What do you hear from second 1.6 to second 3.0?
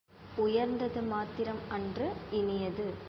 அன்று இனியது.